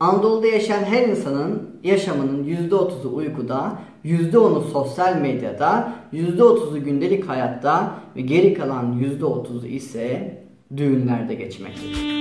[0.00, 8.54] Anadolu'da yaşayan her insanın yaşamının %30'u uykuda, %10'u sosyal medyada, %30'u gündelik hayatta ve geri
[8.54, 10.38] kalan %30'u ise
[10.76, 12.18] düğünlerde geçmektedir.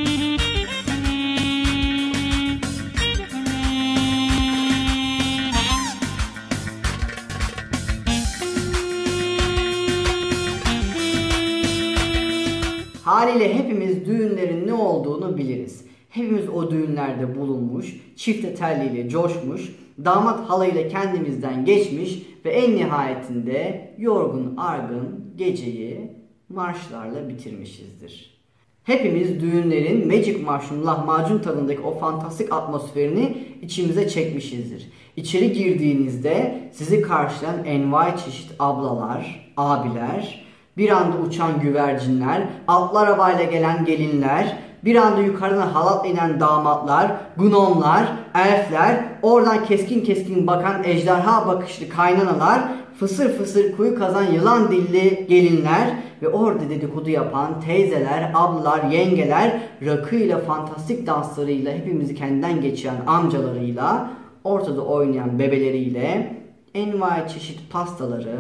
[13.04, 15.87] Haliyle hepimiz düğünlerin ne olduğunu biliriz.
[16.18, 24.58] Hepimiz o düğünlerde bulunmuş, çifte telliyle coşmuş, damat halayla kendimizden geçmiş ve en nihayetinde yorgun
[24.58, 26.12] argın geceyi
[26.50, 28.38] marşlarla bitirmişizdir.
[28.84, 34.90] Hepimiz düğünlerin Magic Mushroom lahmacun tadındaki o fantastik atmosferini içimize çekmişizdir.
[35.16, 40.46] İçeri girdiğinizde sizi karşılayan envai çeşit ablalar, abiler,
[40.78, 48.08] bir anda uçan güvercinler, atlı arabayla gelen gelinler, bir anda yukarıdan halatla inen damatlar, gnomlar,
[48.36, 52.62] elfler, oradan keskin keskin bakan ejderha bakışlı kaynanalar,
[53.00, 55.88] fısır fısır kuyu kazan yılan dilli gelinler
[56.22, 64.10] ve orada dedikodu yapan teyzeler, ablalar, yengeler, rakıyla, fantastik danslarıyla hepimizi kendinden geçiren amcalarıyla,
[64.44, 66.38] ortada oynayan bebeleriyle,
[66.74, 68.38] envai çeşit pastaları,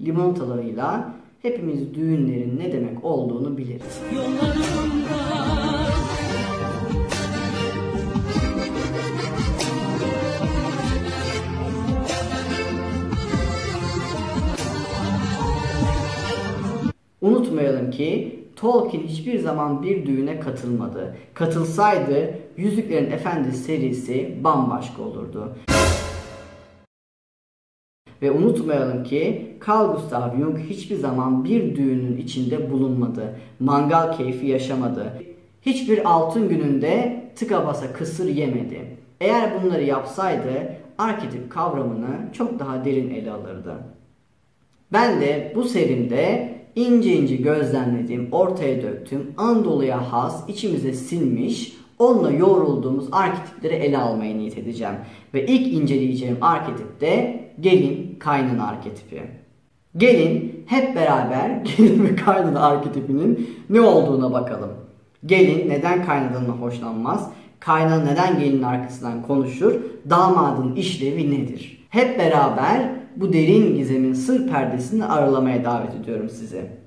[0.00, 4.00] limonatalarıyla hepimiz düğünlerin ne demek olduğunu biliriz.
[17.20, 21.16] Unutmayalım ki Tolkien hiçbir zaman bir düğüne katılmadı.
[21.34, 25.56] Katılsaydı Yüzüklerin Efendisi serisi bambaşka olurdu.
[28.22, 33.36] Ve unutmayalım ki Carl Gustav Jung hiçbir zaman bir düğünün içinde bulunmadı.
[33.60, 35.12] Mangal keyfi yaşamadı.
[35.62, 38.96] Hiçbir altın gününde tıka basa kısır yemedi.
[39.20, 40.50] Eğer bunları yapsaydı
[40.98, 43.74] arketip kavramını çok daha derin ele alırdı.
[44.92, 53.08] Ben de bu serimde ince ince gözlemlediğim, ortaya döktüğüm Anadolu'ya has, içimize sinmiş, onunla yoğrulduğumuz
[53.12, 54.94] arketipleri ele almaya niyet edeceğim.
[55.34, 59.22] Ve ilk inceleyeceğim arketip de gelin kaynana arketipi.
[59.96, 64.70] Gelin hep beraber gelin ve kaynana arketipinin ne olduğuna bakalım.
[65.26, 67.30] Gelin neden kaynadanına hoşlanmaz?
[67.60, 69.74] Kaynana neden gelin arkasından konuşur?
[70.10, 71.86] Damadın işlevi nedir?
[71.90, 76.85] Hep beraber bu derin gizemin sır perdesini aralamaya davet ediyorum sizi.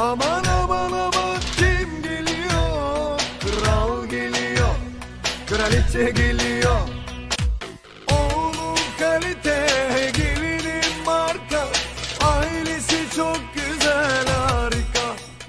[0.00, 3.20] Aman aman aman kim geliyor?
[3.40, 4.74] Kral geliyor,
[5.46, 6.80] kraliçe geliyor.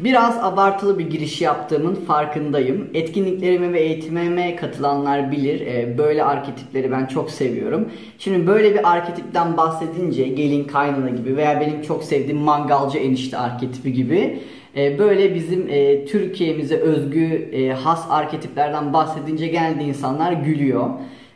[0.04, 2.88] Biraz abartılı bir giriş yaptığımın farkındayım.
[2.94, 5.62] Etkinliklerime ve eğitimime katılanlar bilir.
[5.62, 7.90] Ee, Böyle arketipleri ben çok seviyorum.
[8.20, 13.94] Şimdi böyle bir arketipten bahsedince gelin kaynana gibi veya benim çok sevdiğim mangalcı enişte arketipi
[13.94, 14.40] gibi
[14.78, 20.90] e, böyle bizim e, Türkiye'mize özgü e, has arketiplerden bahsedince genelde insanlar gülüyor.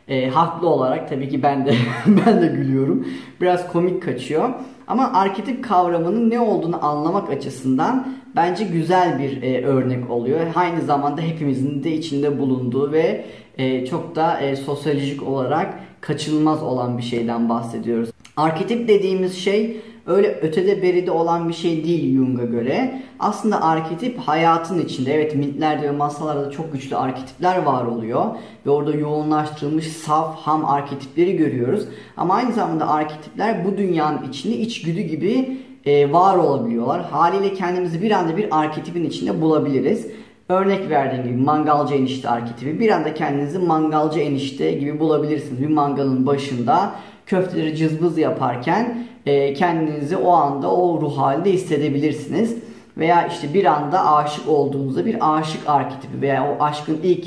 [0.08, 1.74] E, haklı olarak tabii ki ben de
[2.06, 3.06] ben de gülüyorum.
[3.40, 4.50] Biraz komik kaçıyor.
[4.86, 10.40] Ama arketip kavramının ne olduğunu anlamak açısından bence güzel bir e, örnek oluyor.
[10.54, 13.24] Aynı zamanda hepimizin de içinde bulunduğu ve
[13.58, 18.10] e, çok da e, sosyolojik olarak kaçınılmaz olan bir şeyden bahsediyoruz.
[18.36, 23.02] Arketip dediğimiz şey öyle ötede beride olan bir şey değil Jung'a göre.
[23.18, 28.24] Aslında arketip hayatın içinde evet mitlerde ve masallarda çok güçlü arketipler var oluyor.
[28.66, 31.84] Ve orada yoğunlaştırılmış saf ham arketipleri görüyoruz.
[32.16, 37.04] Ama aynı zamanda arketipler bu dünyanın içinde içgüdü gibi e, var olabiliyorlar.
[37.04, 40.06] Haliyle kendimizi bir anda bir arketipin içinde bulabiliriz.
[40.48, 42.80] Örnek verdiğim gibi mangalcı enişte arketipi.
[42.80, 45.62] Bir anda kendinizi mangalcı enişte gibi bulabilirsiniz.
[45.62, 46.92] Bir mangalın başında
[47.26, 52.56] köfteleri cızbız yaparken e, kendinizi o anda o ruh halde hissedebilirsiniz.
[52.98, 57.26] Veya işte bir anda aşık olduğunuzda bir aşık arketipi veya o aşkın ilk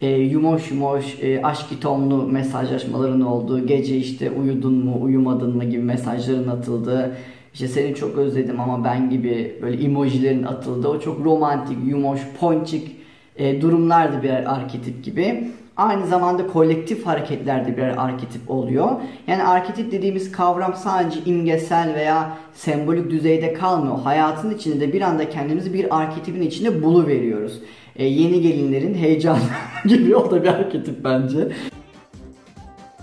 [0.00, 5.82] e, yumoş yumoş e, aşk tonlu mesajlaşmaların olduğu, gece işte uyudun mu uyumadın mı gibi
[5.82, 7.16] mesajların atıldığı,
[7.54, 12.96] işte seni çok özledim ama ben gibi böyle emojilerin atıldığı o çok romantik, yumoş, ponçik
[13.36, 15.50] e, durumlar birer arketip gibi.
[15.76, 18.90] Aynı zamanda kolektif hareketlerde birer arketip oluyor.
[19.26, 23.98] Yani arketip dediğimiz kavram sadece imgesel veya sembolik düzeyde kalmıyor.
[23.98, 27.62] Hayatın içinde de bir anda kendimizi bir arketipin içinde bulu veriyoruz.
[27.96, 29.38] E, yeni gelinlerin heyecanı
[29.84, 31.48] gibi o da bir arketip bence.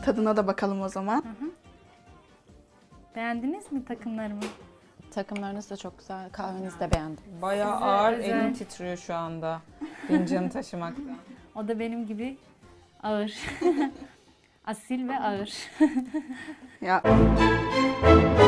[0.06, 1.24] Tadına da bakalım o zaman.
[3.18, 4.42] Beğendiniz mi takımlarımı?
[5.12, 6.30] Takımlarınız da çok güzel.
[6.32, 7.24] Kahvenizi de beğendim.
[7.42, 8.30] Bayağı Size ağır özel.
[8.30, 9.62] elim titriyor şu anda.
[10.08, 11.18] Fincanı taşımaktan.
[11.56, 12.38] O da benim gibi
[13.04, 13.34] ağır.
[14.66, 15.54] Asil ve ağır.
[16.82, 17.04] Ya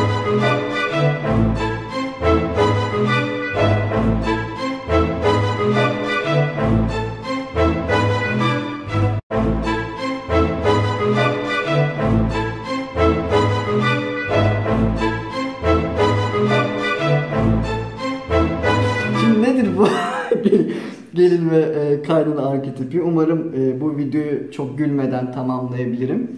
[22.09, 23.01] kaynana arketipi?
[23.01, 26.31] Umarım e, bu videoyu çok gülmeden tamamlayabilirim.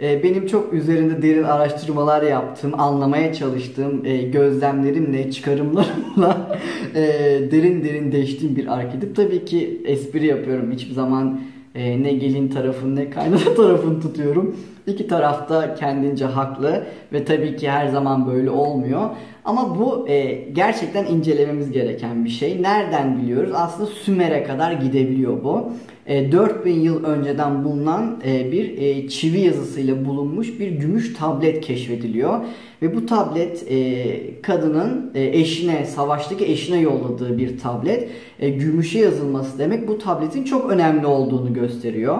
[0.00, 6.58] E, benim çok üzerinde derin araştırmalar yaptığım, anlamaya çalıştığım e, gözlemlerimle, çıkarımlarımla
[6.94, 7.02] e,
[7.50, 9.16] derin derin deştiğim bir arketip.
[9.16, 10.72] Tabii ki espri yapıyorum.
[10.72, 11.40] Hiçbir zaman
[11.74, 14.56] e, ne gelin tarafını ne kaynana tarafını tutuyorum.
[14.86, 19.10] İki tarafta kendince haklı ve tabii ki her zaman böyle olmuyor.
[19.48, 22.62] Ama bu e, gerçekten incelememiz gereken bir şey.
[22.62, 23.50] Nereden biliyoruz?
[23.54, 25.72] Aslında Sümer'e kadar gidebiliyor bu.
[26.06, 32.40] E, 4000 yıl önceden bulunan e, bir e, çivi yazısıyla bulunmuş bir gümüş tablet keşfediliyor.
[32.82, 38.08] Ve bu tablet e, kadının e, eşine, savaştaki eşine yolladığı bir tablet.
[38.40, 42.18] E, gümüşe yazılması demek bu tabletin çok önemli olduğunu gösteriyor.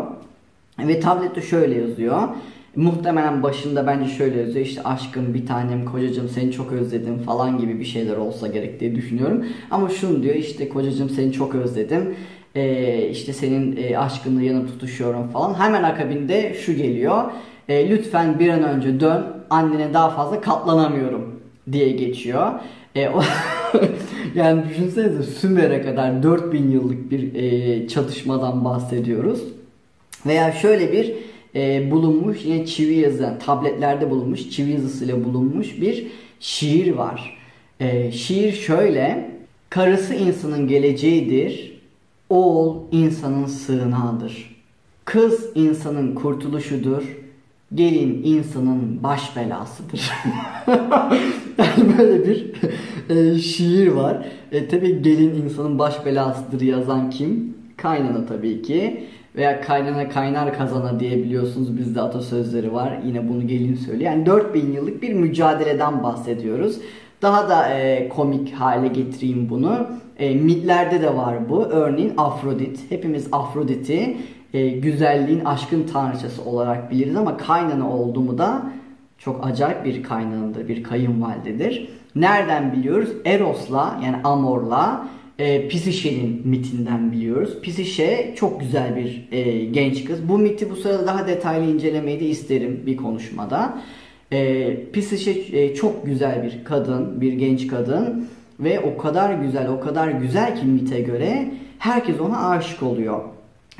[0.78, 2.22] Ve tablette şöyle yazıyor.
[2.76, 7.80] Muhtemelen başında bence şöyle yazıyor işte aşkım bir tanem kocacığım seni çok özledim falan gibi
[7.80, 9.46] bir şeyler olsa gerek diye düşünüyorum.
[9.70, 12.14] Ama şunu diyor işte kocacığım seni çok özledim.
[12.54, 15.54] Ee, işte senin e, aşkınla yanım tutuşuyorum falan.
[15.54, 17.24] Hemen akabinde şu geliyor.
[17.68, 21.40] E, lütfen bir an önce dön annene daha fazla katlanamıyorum
[21.72, 22.52] diye geçiyor.
[22.94, 23.22] E, o
[24.34, 29.44] yani düşünsenize Sümer'e kadar 4000 yıllık bir e, çatışmadan bahsediyoruz.
[30.26, 31.14] Veya şöyle bir
[31.54, 36.06] e, bulunmuş yine çivi yazı tabletlerde bulunmuş çivi yazısıyla bulunmuş bir
[36.40, 37.38] şiir var.
[37.80, 39.30] E, şiir şöyle
[39.70, 41.78] karısı insanın geleceğidir
[42.30, 44.58] oğul insanın sığınağıdır.
[45.04, 47.18] Kız insanın kurtuluşudur.
[47.74, 50.10] Gelin insanın baş belasıdır.
[51.58, 52.52] yani böyle bir
[53.08, 54.26] e, şiir var.
[54.52, 57.56] E, tabii gelin insanın baş belasıdır yazan kim?
[57.76, 59.06] Kaynana tabii ki.
[59.36, 62.98] Veya kaynana kaynar kazana diye biliyorsunuz bizde atasözleri var.
[63.06, 64.10] Yine bunu gelin söylüyor.
[64.10, 66.78] Yani 4000 yıllık bir mücadeleden bahsediyoruz.
[67.22, 69.86] Daha da e, komik hale getireyim bunu.
[70.18, 71.64] E, mitlerde de var bu.
[71.64, 72.90] Örneğin Afrodit.
[72.90, 74.16] Hepimiz Afrodit'i
[74.54, 78.62] e, güzelliğin, aşkın tanrıçası olarak biliriz ama kaynana olduğumu da
[79.18, 81.88] çok acayip bir kaynanadır, bir kayınvalidedir.
[82.14, 83.08] Nereden biliyoruz?
[83.24, 85.08] Eros'la yani Amor'la
[85.38, 87.58] e, Pisişe'nin mitinden biliyoruz.
[87.62, 90.28] Pisişe çok güzel bir e, genç kız.
[90.28, 93.82] Bu miti bu sırada daha detaylı incelemeyi de isterim bir konuşmada.
[94.32, 98.28] E, Pisişe e, çok güzel bir kadın, bir genç kadın
[98.60, 103.20] ve o kadar güzel, o kadar güzel ki mite göre herkes ona aşık oluyor.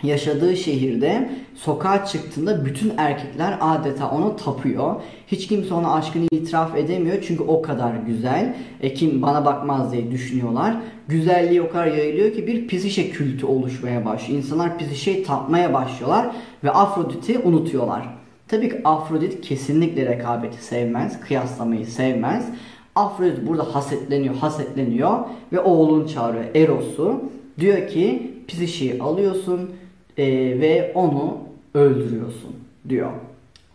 [0.03, 4.95] Yaşadığı şehirde sokağa çıktığında bütün erkekler adeta ona tapıyor.
[5.27, 8.57] Hiç kimse ona aşkını itiraf edemiyor çünkü o kadar güzel.
[8.81, 10.77] E, kim bana bakmaz diye düşünüyorlar.
[11.09, 14.39] Güzelliği o kadar yayılıyor ki bir pisişe kültü oluşmaya başlıyor.
[14.39, 16.31] İnsanlar pisişeyi tapmaya başlıyorlar
[16.65, 18.09] ve Afrodit'i unutuyorlar.
[18.49, 22.47] Tabii ki Afrodit kesinlikle rekabeti sevmez, kıyaslamayı sevmez.
[22.95, 25.19] Afrodit burada hasetleniyor, hasetleniyor
[25.53, 27.21] ve oğlunu çağırıyor Eros'u.
[27.61, 29.71] Diyor ki Pisişe'yi alıyorsun
[30.19, 30.27] e,
[30.61, 31.39] ve onu
[31.75, 32.57] öldürüyorsun
[32.89, 33.11] diyor.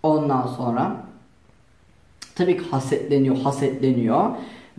[0.03, 1.05] Ondan sonra
[2.35, 4.29] tabii ki hasetleniyor, hasetleniyor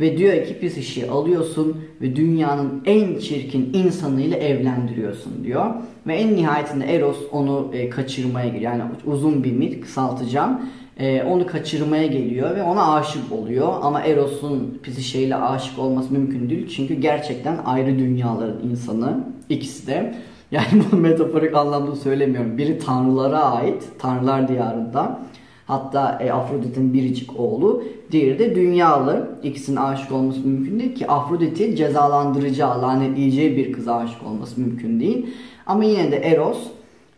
[0.00, 5.66] ve diyor ki Pisişe'yi alıyorsun ve dünyanın en çirkin insanıyla evlendiriyorsun diyor.
[6.06, 8.72] Ve en nihayetinde Eros onu e, kaçırmaya geliyor.
[8.72, 10.60] Yani uzun bir mit kısaltacağım.
[10.98, 13.68] E, onu kaçırmaya geliyor ve ona aşık oluyor.
[13.82, 16.68] Ama Eros'un Pisişe ile aşık olması mümkün değil.
[16.76, 20.14] Çünkü gerçekten ayrı dünyaların insanı ikisi de.
[20.54, 22.58] Yani bunu metaforik anlamda söylemiyorum.
[22.58, 25.20] Biri tanrılara ait, tanrılar diyarında.
[25.66, 27.84] Hatta e, Afrodit'in biricik oğlu.
[28.10, 29.28] Diğeri de dünyalı.
[29.42, 35.26] İkisinin aşık olması mümkün değil ki Afrodit'i cezalandıracağı, lanetleyeceği bir kıza aşık olması mümkün değil.
[35.66, 36.58] Ama yine de Eros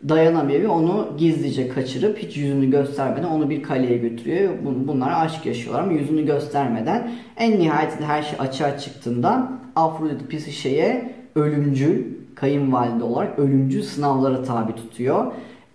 [0.09, 4.53] dayanamıyor ve onu gizlice kaçırıp hiç yüzünü göstermeden onu bir kaleye götürüyor.
[4.53, 11.15] Bun- Bunlar aşk yaşıyorlar ama yüzünü göstermeden en nihayetinde her şey açığa çıktığında Afrodit Pisişe'ye
[11.35, 12.03] ölümcül
[12.39, 15.25] kayınvalide olarak ölümcül sınavlara tabi tutuyor.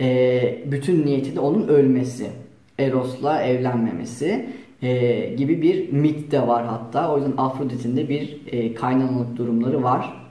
[0.00, 2.30] Ee, bütün niyeti de onun ölmesi.
[2.78, 4.48] Eros'la evlenmemesi
[4.82, 7.12] e, gibi bir mit de var hatta.
[7.12, 10.22] O yüzden Afrodit'in de bir e, kaynanalık durumları var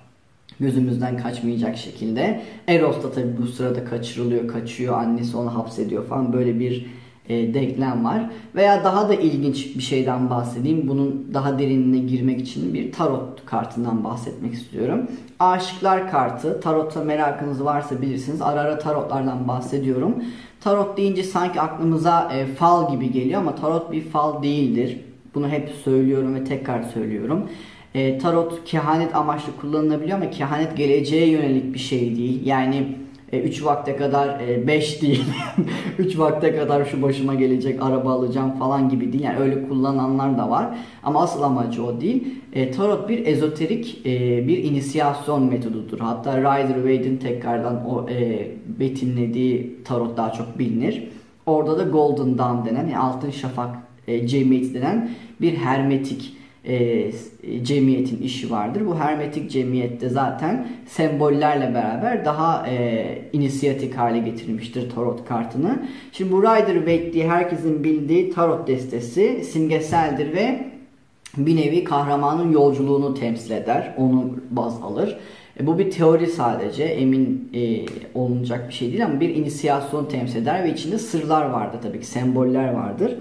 [0.60, 2.42] gözümüzden kaçmayacak şekilde.
[2.68, 6.86] Eros da tabii bu sırada kaçırılıyor, kaçıyor, annesi onu hapsediyor falan böyle bir
[7.32, 8.30] e, denklem var.
[8.56, 10.88] Veya daha da ilginç bir şeyden bahsedeyim.
[10.88, 15.08] Bunun daha derinine girmek için bir tarot kartından bahsetmek istiyorum.
[15.40, 16.60] Aşıklar kartı.
[16.62, 18.42] Tarota merakınız varsa bilirsiniz.
[18.42, 20.16] Ara ara tarotlardan bahsediyorum.
[20.62, 25.00] Tarot deyince sanki aklımıza e, fal gibi geliyor ama tarot bir fal değildir.
[25.36, 27.50] Bunu hep söylüyorum ve tekrar söylüyorum.
[27.94, 32.46] E, tarot kehanet amaçlı kullanılabiliyor ama kehanet geleceğe yönelik bir şey değil.
[32.46, 32.98] Yani
[33.38, 35.26] 3 vakte kadar 5 değil.
[36.00, 39.24] 3 vakte kadar şu başıma gelecek araba alacağım falan gibi değil.
[39.24, 40.78] Yani öyle kullananlar da var.
[41.04, 42.28] Ama asıl amacı o değil.
[42.54, 46.00] E, tarot bir ezoterik e, bir inisiyasyon metodudur.
[46.00, 48.48] Hatta Rider-Waite'in tekrardan o e,
[48.80, 51.08] betimlediği tarot daha çok bilinir.
[51.46, 53.76] Orada da Golden Dawn denen yani altın şafak
[54.08, 55.10] e, cemiyeti denen
[55.42, 57.12] bir hermetik e,
[57.64, 58.86] cemiyetin işi vardır.
[58.86, 65.80] Bu hermetik cemiyette zaten sembollerle beraber daha e, inisiyatik hale getirmiştir tarot kartını.
[66.12, 70.72] Şimdi bu Rider Waite diye herkesin bildiği tarot destesi simgeseldir ve
[71.38, 73.94] bir nevi kahramanın yolculuğunu temsil eder.
[73.98, 75.18] Onu baz alır.
[75.60, 76.84] E, bu bir teori sadece.
[76.84, 81.80] Emin e, olunacak bir şey değil ama bir inisiyasyon temsil eder ve içinde sırlar vardır
[81.84, 82.06] tabii ki.
[82.06, 83.18] Semboller vardır.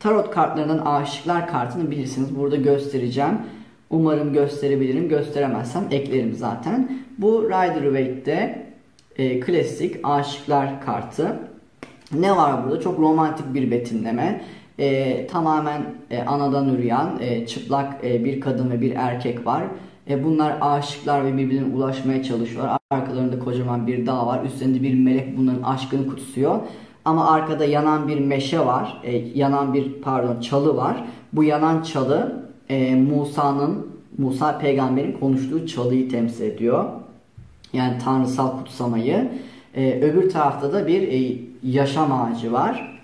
[0.00, 2.36] Tarot kartlarından aşıklar kartını bilirsiniz.
[2.36, 3.38] Burada göstereceğim.
[3.90, 5.08] Umarım gösterebilirim.
[5.08, 7.02] Gösteremezsem eklerim zaten.
[7.18, 8.66] Bu Rider Waite'de
[9.16, 11.38] e, klasik aşıklar kartı.
[12.12, 12.80] Ne var burada?
[12.80, 14.44] Çok romantik bir betimleme.
[14.78, 19.64] E, tamamen e, anadan üreyen e, çıplak e, bir kadın ve bir erkek var.
[20.10, 22.78] E, bunlar aşıklar ve birbirine ulaşmaya çalışıyorlar.
[22.90, 24.44] Arkalarında kocaman bir dağ var.
[24.44, 26.60] Üstlerinde bir melek bunların aşkını kutsuyor.
[27.06, 29.00] Ama arkada yanan bir meşe var.
[29.04, 31.04] E, yanan bir pardon çalı var.
[31.32, 33.86] Bu yanan çalı e, Musa'nın
[34.18, 36.84] Musa peygamberin konuştuğu çalıyı temsil ediyor.
[37.72, 39.28] Yani tanrısal kutsamayı.
[39.74, 42.98] E, öbür tarafta da bir e, yaşam ağacı var.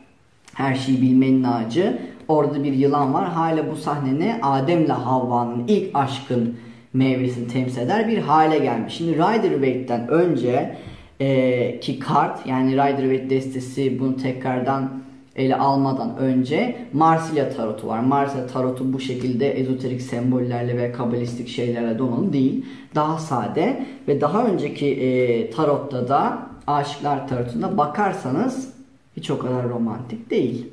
[0.54, 1.98] Her şeyi bilmenin ağacı.
[2.28, 3.28] Orada bir yılan var.
[3.28, 4.40] Hala bu sahne ne?
[4.42, 6.56] Adem'le Havva'nın ilk aşkın
[6.92, 8.94] meyvesini temsil eder bir hale gelmiş.
[8.94, 10.76] Şimdi Rider Waite'den önce
[11.22, 14.90] e, ki kart yani Rider Waite destesi bunu tekrardan
[15.36, 18.00] ele almadan önce Marsilya tarotu var.
[18.00, 22.66] Marsilya tarotu bu şekilde ezoterik sembollerle ve kabalistik şeylerle donanımlı değil.
[22.94, 28.74] Daha sade ve daha önceki e, tarotta da Aşıklar tarotunda bakarsanız
[29.16, 30.66] hiç o kadar romantik değil.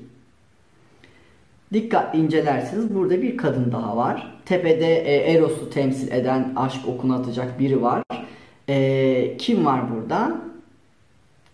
[1.73, 4.39] Dikkatli incelerseniz burada bir kadın daha var.
[4.45, 8.03] Tepede e, Eros'u temsil eden aşk okunu atacak biri var.
[8.69, 10.41] E, kim var burada?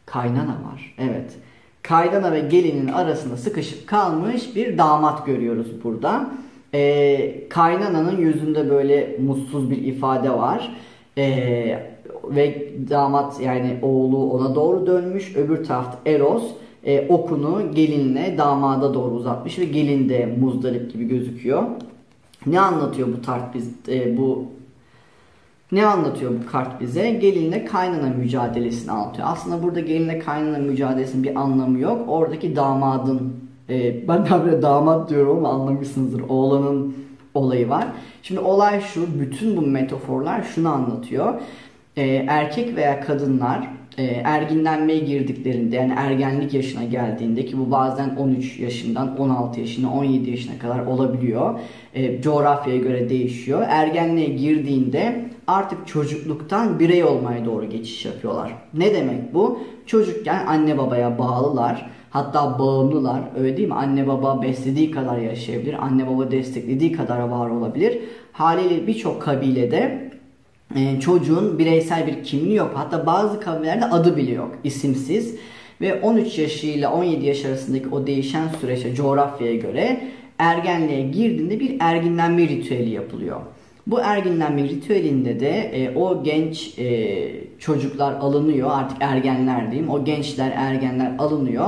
[0.05, 0.95] Kaynana var.
[0.97, 1.35] Evet.
[1.81, 6.29] Kaynana ve gelinin arasında sıkışıp kalmış bir damat görüyoruz burada.
[6.73, 10.75] E, kaynananın yüzünde böyle mutsuz bir ifade var.
[11.17, 15.35] E, ve damat yani oğlu ona doğru dönmüş.
[15.35, 16.43] Öbür tarafta Eros
[16.83, 21.63] e, okunu gelinle damada doğru uzatmış ve gelin de muzdarip gibi gözüküyor.
[22.45, 24.45] Ne anlatıyor bu tart biz e, bu
[25.71, 27.09] ne anlatıyor bu kart bize?
[27.11, 29.27] Gelinle kaynana mücadelesini anlatıyor.
[29.31, 32.05] Aslında burada gelinle kaynana mücadelesinin bir anlamı yok.
[32.07, 33.33] Oradaki damadın
[33.69, 36.21] e, ben böyle damat diyorum ama anlamışsınızdır.
[36.29, 36.95] Oğlanın
[37.33, 37.87] olayı var.
[38.23, 39.19] Şimdi olay şu.
[39.19, 41.33] Bütün bu metaforlar şunu anlatıyor.
[41.97, 43.67] E, erkek veya kadınlar
[43.97, 50.29] e, erginlenmeye girdiklerinde yani ergenlik yaşına geldiğinde ki bu bazen 13 yaşından 16 yaşına 17
[50.29, 51.59] yaşına kadar olabiliyor.
[51.93, 53.61] E, coğrafyaya göre değişiyor.
[53.67, 58.55] Ergenliğe girdiğinde artık çocukluktan birey olmaya doğru geçiş yapıyorlar.
[58.73, 59.59] Ne demek bu?
[59.85, 61.89] Çocukken anne babaya bağlılar.
[62.09, 63.21] Hatta bağımlılar.
[63.37, 63.73] Öyle değil mi?
[63.73, 65.85] Anne baba beslediği kadar yaşayabilir.
[65.85, 67.99] Anne baba desteklediği kadar var olabilir.
[68.31, 70.11] Haliyle birçok kabilede
[70.75, 72.71] e, çocuğun bireysel bir kimliği yok.
[72.73, 74.51] Hatta bazı kabilelerde adı bile yok.
[74.63, 75.35] isimsiz.
[75.81, 80.01] Ve 13 yaşıyla 17 yaş arasındaki o değişen süreçte coğrafyaya göre
[80.37, 83.41] ergenliğe girdiğinde bir erginlenme ritüeli yapılıyor.
[83.87, 87.17] Bu erginlenme ritüelinde de e, o genç e,
[87.59, 89.89] çocuklar alınıyor artık ergenler diyeyim.
[89.89, 91.67] O gençler ergenler alınıyor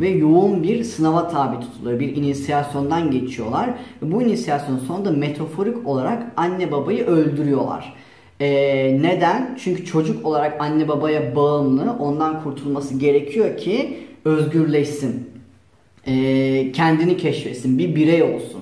[0.00, 2.00] ve yoğun bir sınava tabi tutuluyor.
[2.00, 3.70] Bir inisiyasyondan geçiyorlar.
[4.02, 7.94] Bu inisiyasyon sonunda metaforik olarak anne babayı öldürüyorlar.
[8.40, 9.58] Ee, neden?
[9.62, 15.30] Çünkü çocuk olarak anne babaya bağımlı, ondan kurtulması gerekiyor ki özgürleşsin.
[16.06, 18.60] Ee, kendini keşfetsin, bir birey olsun.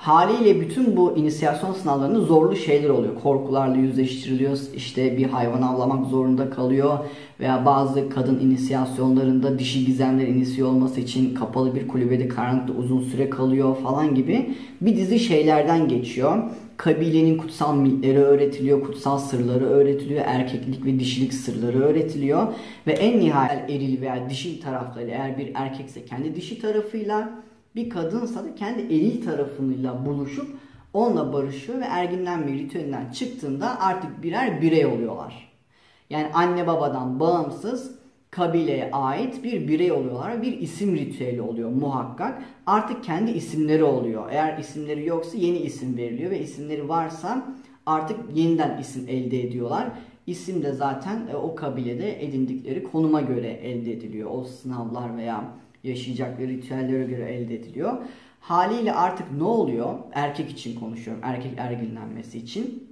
[0.00, 3.14] Haliyle bütün bu inisiyasyon sınavlarında zorlu şeyler oluyor.
[3.22, 6.98] Korkularla yüzleştiriliyor, işte bir hayvan avlamak zorunda kalıyor
[7.40, 13.30] veya bazı kadın inisiyasyonlarında dişi gizemler inisiye olması için kapalı bir kulübede karanlıkta uzun süre
[13.30, 16.42] kalıyor falan gibi bir dizi şeylerden geçiyor.
[16.76, 22.46] Kabilenin kutsal mitleri öğretiliyor, kutsal sırları öğretiliyor, erkeklik ve dişilik sırları öğretiliyor
[22.86, 27.42] ve en nihayet eril veya dişil tarafları eğer bir erkekse kendi dişi tarafıyla
[27.76, 30.46] bir kadınsa da kendi eril tarafıyla buluşup
[30.92, 35.50] onunla barışıyor ve erginlenme ritüelinden çıktığında artık birer birey oluyorlar.
[36.10, 38.00] Yani anne babadan bağımsız
[38.30, 40.42] kabileye ait bir birey oluyorlar.
[40.42, 42.42] Bir isim ritüeli oluyor muhakkak.
[42.66, 44.26] Artık kendi isimleri oluyor.
[44.30, 47.46] Eğer isimleri yoksa yeni isim veriliyor ve isimleri varsa
[47.86, 49.88] artık yeniden isim elde ediyorlar.
[50.26, 54.30] İsim de zaten e, o kabilede edindikleri konuma göre elde ediliyor.
[54.32, 55.44] O sınavlar veya
[55.84, 57.98] yaşayacakları ritüellere göre elde ediliyor.
[58.40, 59.98] Haliyle artık ne oluyor?
[60.12, 61.22] Erkek için konuşuyorum.
[61.24, 62.90] Erkek erginlenmesi için.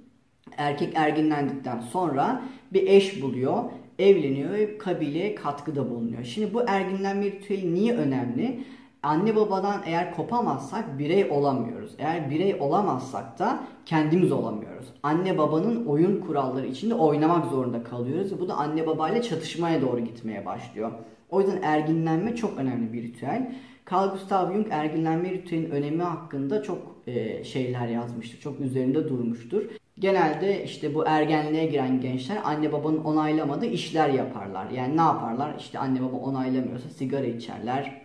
[0.57, 2.41] Erkek erginlendikten sonra
[2.73, 3.63] bir eş buluyor,
[3.99, 6.23] evleniyor ve kabileye katkıda bulunuyor.
[6.23, 8.63] Şimdi bu erginlenme ritüeli niye önemli?
[9.03, 11.95] Anne babadan eğer kopamazsak birey olamıyoruz.
[11.97, 14.87] Eğer birey olamazsak da kendimiz olamıyoruz.
[15.03, 18.39] Anne babanın oyun kuralları içinde oynamak zorunda kalıyoruz.
[18.39, 20.91] Bu da anne babayla çatışmaya doğru gitmeye başlıyor.
[21.29, 23.55] O yüzden erginlenme çok önemli bir ritüel.
[23.91, 28.39] Carl Gustav Jung erginlenme ritüelinin önemi hakkında çok e, şeyler yazmıştır.
[28.39, 29.63] Çok üzerinde durmuştur.
[29.99, 34.69] Genelde işte bu ergenliğe giren gençler anne babanın onaylamadığı işler yaparlar.
[34.69, 35.55] Yani ne yaparlar?
[35.59, 38.01] İşte anne baba onaylamıyorsa sigara içerler.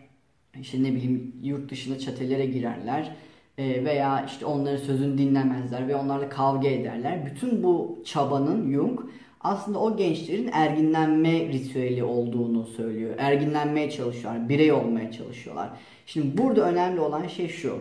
[0.60, 3.16] İşte ne bileyim yurt dışına çetelere girerler.
[3.58, 7.26] E, veya işte onların sözünü dinlemezler ve onlarla kavga ederler.
[7.26, 9.00] Bütün bu çabanın Jung
[9.44, 13.14] aslında o gençlerin erginlenme ritüeli olduğunu söylüyor.
[13.18, 15.70] Erginlenmeye çalışıyorlar, birey olmaya çalışıyorlar.
[16.06, 17.78] Şimdi burada önemli olan şey şu.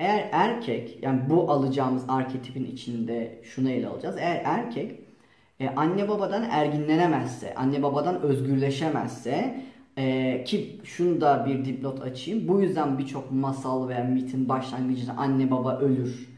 [0.00, 4.16] Eğer erkek, yani bu alacağımız arketipin içinde şunu ele alacağız.
[4.18, 5.00] Eğer erkek
[5.60, 9.60] e, anne babadan erginlenemezse, anne babadan özgürleşemezse
[9.98, 12.48] e, ki şunu da bir dipnot açayım.
[12.48, 16.35] Bu yüzden birçok masal veya mitin başlangıcında anne baba ölür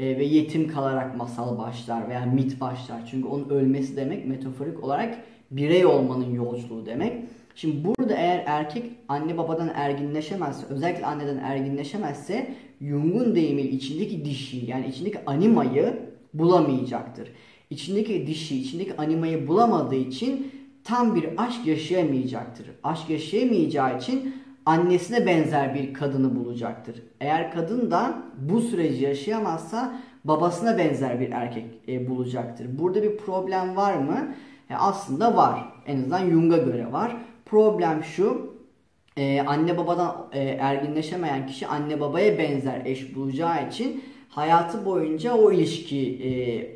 [0.00, 3.06] e, ve yetim kalarak masal başlar veya mit başlar.
[3.10, 7.12] Çünkü onun ölmesi demek metaforik olarak birey olmanın yolculuğu demek.
[7.54, 14.86] Şimdi burada eğer erkek anne babadan erginleşemezse, özellikle anneden erginleşemezse Jung'un deyimiyle içindeki dişi yani
[14.86, 15.98] içindeki animayı
[16.34, 17.28] bulamayacaktır.
[17.70, 20.52] İçindeki dişi, içindeki animayı bulamadığı için
[20.84, 22.66] tam bir aşk yaşayamayacaktır.
[22.82, 24.34] Aşk yaşayamayacağı için
[24.66, 27.02] annesine benzer bir kadını bulacaktır.
[27.20, 32.78] Eğer kadın da bu süreci yaşayamazsa babasına benzer bir erkek e, bulacaktır.
[32.78, 34.34] Burada bir problem var mı?
[34.70, 35.72] E, aslında var.
[35.86, 37.16] En azından Jung'a göre var.
[37.46, 38.50] Problem şu.
[39.16, 45.52] E, anne babadan e, erginleşemeyen kişi anne babaya benzer eş bulacağı için hayatı boyunca o
[45.52, 46.30] ilişki e,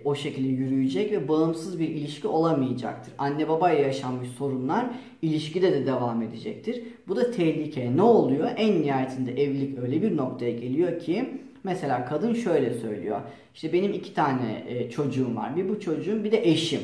[0.05, 3.15] o şekilde yürüyecek ve bağımsız bir ilişki olamayacaktır.
[3.19, 4.87] Anne babaya yaşanmış sorunlar
[5.23, 6.83] ilişkide de devam edecektir.
[7.09, 7.97] Bu da tehlike.
[7.97, 8.51] Ne oluyor?
[8.57, 11.29] En nihayetinde evlilik öyle bir noktaya geliyor ki
[11.65, 13.21] mesela kadın şöyle söylüyor.
[13.55, 15.57] İşte benim iki tane e, çocuğum var.
[15.57, 16.81] Bir bu çocuğum bir de eşim.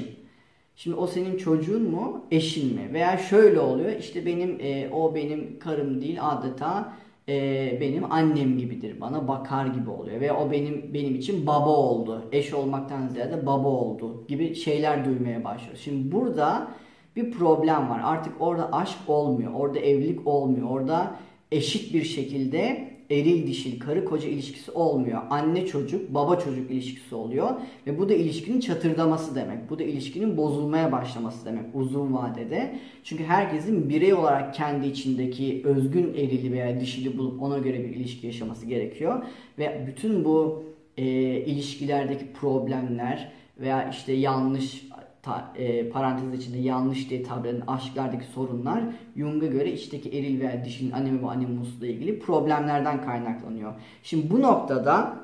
[0.77, 2.91] Şimdi o senin çocuğun mu, eşin mi?
[2.93, 3.93] Veya şöyle oluyor.
[3.99, 6.93] İşte benim e, o benim karım değil adeta
[7.29, 9.01] e, benim annem gibidir.
[9.01, 10.21] Bana bakar gibi oluyor.
[10.21, 12.29] Ve o benim benim için baba oldu.
[12.33, 15.77] Eş olmaktan ziyade baba oldu gibi şeyler duymaya başlıyor.
[15.85, 16.69] Şimdi burada
[17.17, 18.01] bir problem var.
[18.05, 19.53] Artık orada aşk olmuyor.
[19.55, 20.71] Orada evlilik olmuyor.
[20.71, 21.17] Orada
[21.53, 25.23] eşit bir şekilde eril dişil karı koca ilişkisi olmuyor.
[25.31, 27.51] Anne çocuk, baba çocuk ilişkisi oluyor
[27.87, 29.70] ve bu da ilişkinin çatırdaması demek.
[29.70, 32.79] Bu da ilişkinin bozulmaya başlaması demek uzun vadede.
[33.05, 38.27] Çünkü herkesin birey olarak kendi içindeki özgün erili veya dişili bulup ona göre bir ilişki
[38.27, 39.23] yaşaması gerekiyor
[39.59, 40.64] ve bütün bu
[40.96, 41.05] e,
[41.40, 44.89] ilişkilerdeki problemler veya işte yanlış
[45.23, 48.81] ta, e, parantez içinde yanlış diye tabir edilen aşklardaki sorunlar
[49.17, 53.73] Jung'a göre içteki eril veya dişinin anemi ve animusla ilgili problemlerden kaynaklanıyor.
[54.03, 55.17] Şimdi bu noktada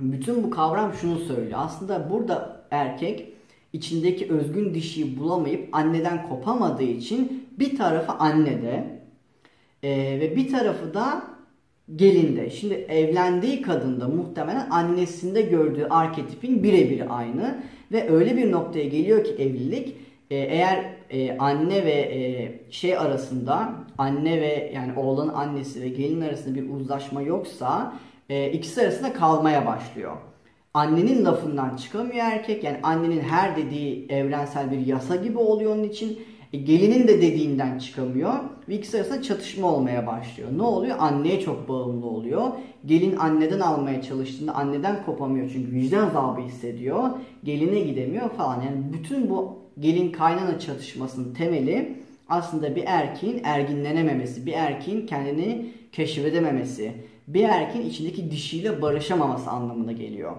[0.00, 1.58] bütün bu kavram şunu söylüyor.
[1.62, 3.32] Aslında burada erkek
[3.72, 9.00] içindeki özgün dişiyi bulamayıp anneden kopamadığı için bir tarafı annede
[9.82, 11.22] e, ve bir tarafı da
[11.96, 12.50] gelinde.
[12.50, 17.58] Şimdi evlendiği kadında muhtemelen annesinde gördüğü arketipin birebir aynı.
[17.92, 19.96] Ve öyle bir noktaya geliyor ki evlilik
[20.30, 26.20] e, eğer e, anne ve e, şey arasında anne ve yani oğlanın annesi ve gelin
[26.20, 27.94] arasında bir uzlaşma yoksa
[28.52, 30.16] ikisi arasında kalmaya başlıyor.
[30.74, 32.64] Annenin lafından çıkamıyor erkek.
[32.64, 36.18] Yani annenin her dediği evrensel bir yasa gibi oluyor onun için.
[36.52, 38.34] E, gelinin de dediğinden çıkamıyor.
[38.68, 40.48] Ve ikisi arasında çatışma olmaya başlıyor.
[40.56, 40.96] Ne oluyor?
[40.98, 42.50] Anneye çok bağımlı oluyor.
[42.86, 47.10] Gelin anneden almaya çalıştığında anneden kopamıyor çünkü vicdan azabı hissediyor.
[47.44, 48.62] Geline gidemiyor falan.
[48.62, 51.96] Yani bütün bu gelin kaynana çatışmasının temeli
[52.28, 56.92] aslında bir erkeğin erginlenememesi, bir erkeğin kendini keşfedememesi,
[57.28, 60.36] bir erkeğin içindeki dişiyle barışamaması anlamına geliyor.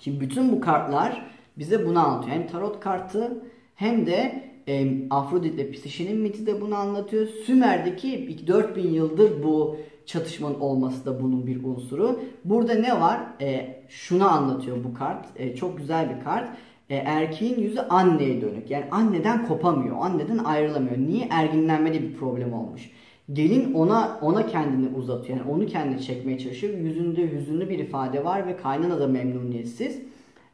[0.00, 1.26] Şimdi bütün bu kartlar
[1.58, 2.36] bize bunu anlatıyor.
[2.36, 7.26] Hem tarot kartı hem de e, Afrodit ve Psişe'nin miti de bunu anlatıyor.
[7.26, 12.20] Sümer'deki 4000 yıldır bu çatışmanın olması da bunun bir unsuru.
[12.44, 13.20] Burada ne var?
[13.40, 15.26] E, şunu anlatıyor bu kart.
[15.36, 16.48] E, çok güzel bir kart.
[16.90, 18.70] E, erkeğin yüzü anneye dönük.
[18.70, 19.96] Yani anneden kopamıyor.
[20.00, 20.98] Anneden ayrılamıyor.
[20.98, 21.28] Niye?
[21.30, 22.90] Erginlenmede bir problem olmuş.
[23.32, 25.38] Gelin ona ona kendini uzatıyor.
[25.38, 26.78] Yani onu kendine çekmeye çalışıyor.
[26.78, 30.02] Yüzünde hüzünlü bir ifade var ve kaynana da memnuniyetsiz.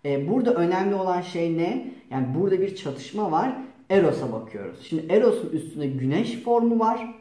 [0.04, 1.90] E, burada önemli olan şey ne?
[2.10, 3.56] Yani burada bir çatışma var.
[3.90, 4.78] Eros'a bakıyoruz.
[4.82, 7.14] Şimdi Eros'un üstünde güneş formu var.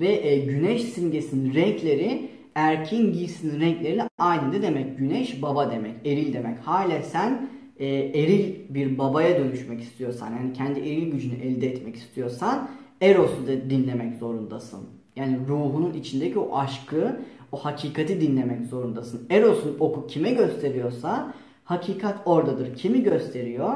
[0.00, 4.62] Ve e, güneş simgesinin renkleri erkeğin giysisinin renkleriyle aynı.
[4.62, 4.98] Demek?
[4.98, 5.94] Güneş baba demek.
[6.04, 6.58] Eril demek.
[6.58, 12.68] Hala sen e, eril bir babaya dönüşmek istiyorsan yani kendi eril gücünü elde etmek istiyorsan
[13.00, 14.80] Eros'u da dinlemek zorundasın.
[15.16, 17.20] Yani ruhunun içindeki o aşkı,
[17.52, 19.26] o hakikati dinlemek zorundasın.
[19.30, 22.76] Eros'un oku kime gösteriyorsa hakikat oradadır.
[22.76, 23.74] Kimi gösteriyor?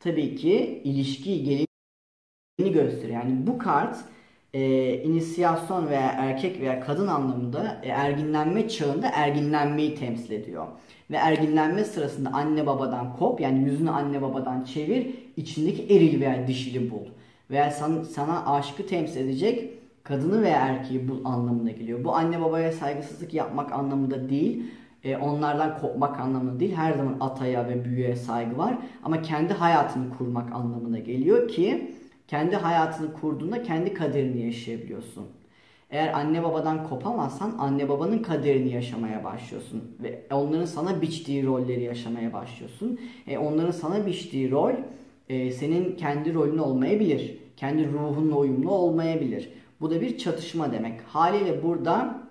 [0.00, 3.22] Tabii ki ilişkiyi gelini gösteriyor.
[3.22, 3.96] Yani bu kart
[4.54, 10.66] e, inisiyasyon veya erkek veya kadın anlamında e, erginlenme çağında erginlenmeyi temsil ediyor.
[11.10, 16.90] Ve erginlenme sırasında anne babadan kop yani yüzünü anne babadan çevir içindeki eril veya dişili
[16.90, 17.06] bul.
[17.50, 19.70] Veya san, sana aşkı temsil edecek
[20.04, 22.04] kadını veya erkeği bul anlamına geliyor.
[22.04, 24.64] Bu anne babaya saygısızlık yapmak anlamında değil.
[25.04, 26.74] E, onlardan kopmak anlamında değil.
[26.74, 28.78] Her zaman ataya ve büyüye saygı var.
[29.04, 31.94] Ama kendi hayatını kurmak anlamına geliyor ki
[32.28, 35.26] kendi hayatını kurduğunda kendi kaderini yaşayabiliyorsun.
[35.90, 42.32] Eğer anne babadan kopamazsan anne babanın kaderini yaşamaya başlıyorsun ve onların sana biçtiği rolleri yaşamaya
[42.32, 43.00] başlıyorsun.
[43.26, 44.72] E, onların sana biçtiği rol
[45.28, 47.38] e, senin kendi rolün olmayabilir.
[47.56, 49.52] Kendi ruhunla uyumlu olmayabilir.
[49.80, 51.00] Bu da bir çatışma demek.
[51.00, 52.27] Haliyle burada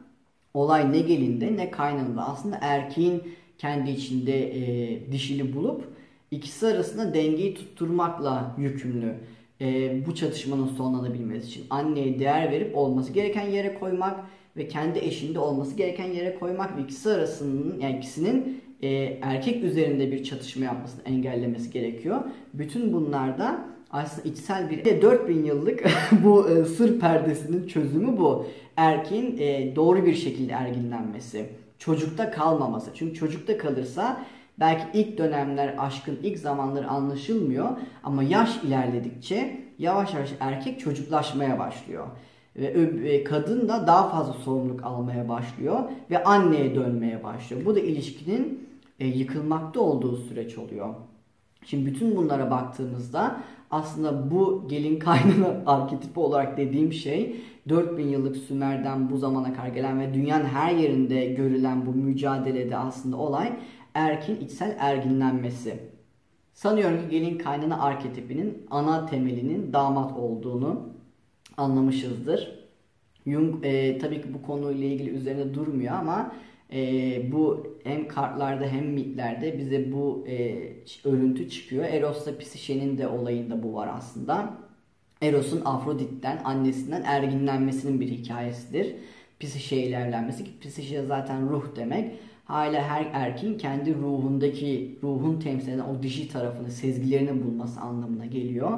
[0.62, 3.24] olay ne gelinde ne kaynanında aslında erkeğin
[3.58, 5.84] kendi içinde e, dişili bulup
[6.32, 9.16] ikisi arasında dengeyi tutturmakla yükümlü
[9.62, 14.20] e, bu çatışmanın sonlanabilmesi için anneye değer verip olması gereken yere koymak
[14.58, 18.90] ve kendi eşinde olması gereken yere koymak ve ikisi arasının yani ikisinin e,
[19.22, 22.22] erkek üzerinde bir çatışma yapmasını engellemesi gerekiyor.
[22.54, 25.84] Bütün bunlarda aslında içsel bir 4000 yıllık
[26.24, 28.46] bu e, sır perdesinin çözümü bu.
[28.78, 32.92] Erkeğin e, doğru bir şekilde erginlenmesi, çocukta kalmaması.
[32.94, 34.26] Çünkü çocukta kalırsa
[34.60, 37.70] Belki ilk dönemler aşkın ilk zamanları anlaşılmıyor
[38.04, 42.08] ama yaş ilerledikçe yavaş yavaş erkek çocuklaşmaya başlıyor.
[42.56, 47.66] Ve kadın da daha fazla sorumluluk almaya başlıyor ve anneye dönmeye başlıyor.
[47.66, 50.94] Bu da ilişkinin e, yıkılmakta olduğu süreç oluyor.
[51.66, 57.36] Şimdi bütün bunlara baktığımızda aslında bu gelin kaynana arketipi olarak dediğim şey
[57.70, 63.18] 4000 yıllık Sümer'den bu zamana kadar gelen ve dünyanın her yerinde görülen bu mücadelede aslında
[63.18, 63.54] olay
[63.94, 65.80] erkin içsel erginlenmesi.
[66.54, 70.90] Sanıyorum ki gelin kaynana arketipinin ana temelinin damat olduğunu
[71.58, 72.58] anlamışızdır.
[73.28, 76.32] Jung e, tabii ki bu konuyla ilgili üzerinde durmuyor ama
[76.74, 76.82] e,
[77.32, 80.58] bu hem kartlarda hem mitlerde bize bu e,
[81.06, 81.84] örüntü çıkıyor.
[81.84, 84.54] Eros'la Psişe'nin de olayında bu var aslında.
[85.22, 88.96] Eros'un Afrodit'ten, annesinden erginlenmesinin bir hikayesidir.
[89.40, 92.12] Psişe ile evlenmesi ki Psişe zaten ruh demek.
[92.46, 98.78] Hala her erkeğin kendi ruhundaki, ruhun temsil eden o dişi tarafını, sezgilerini bulması anlamına geliyor.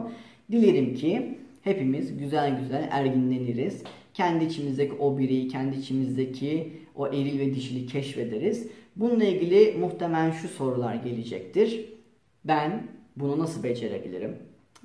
[0.51, 3.83] Dilerim ki hepimiz güzel güzel erginleniriz.
[4.13, 8.67] Kendi içimizdeki o bireyi, kendi içimizdeki o eril ve dişili keşfederiz.
[8.99, 11.85] Bununla ilgili muhtemelen şu sorular gelecektir.
[12.45, 14.35] Ben bunu nasıl becerebilirim?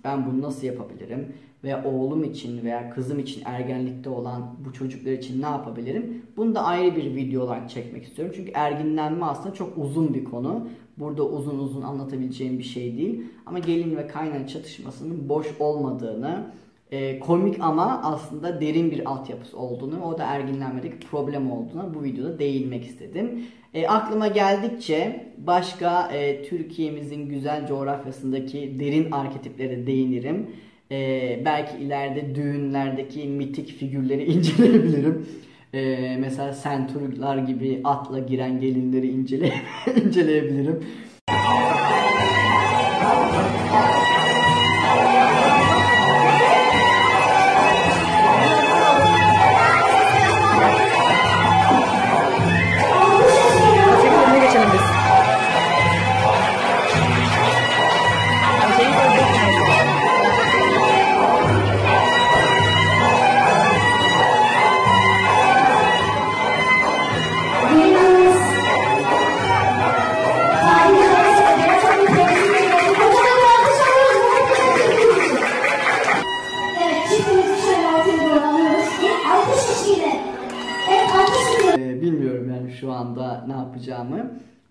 [0.05, 1.33] Ben bunu nasıl yapabilirim?
[1.65, 6.23] Veya oğlum için veya kızım için ergenlikte olan bu çocuklar için ne yapabilirim?
[6.37, 8.35] Bunu da ayrı bir video olarak çekmek istiyorum.
[8.37, 10.69] Çünkü erginlenme aslında çok uzun bir konu.
[10.97, 13.23] Burada uzun uzun anlatabileceğim bir şey değil.
[13.47, 16.51] Ama gelin ve kaynan çatışmasının boş olmadığını,
[16.95, 22.39] e, komik ama aslında derin bir altyapısı olduğunu, o da erginlenmedeki problem olduğuna bu videoda
[22.39, 23.43] değinmek istedim.
[23.75, 30.51] E, aklıma geldikçe başka e, Türkiye'mizin güzel coğrafyasındaki derin arketiplere değinirim.
[30.91, 35.27] E, belki ileride düğünlerdeki mitik figürleri inceleyebilirim.
[35.75, 39.53] Ee, mesela Centur'lar gibi atla giren gelinleri incele
[40.05, 40.85] inceleyebilirim.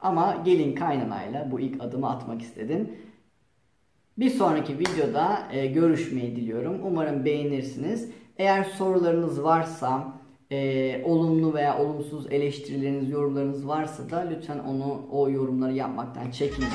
[0.03, 2.91] Ama gelin kaynanayla bu ilk adımı atmak istedim.
[4.17, 6.79] Bir sonraki videoda e, görüşmeyi diliyorum.
[6.83, 8.09] Umarım beğenirsiniz.
[8.37, 10.13] Eğer sorularınız varsa,
[10.51, 16.73] e, olumlu veya olumsuz eleştirileriniz, yorumlarınız varsa da lütfen onu o yorumları yapmaktan çekinmeyin.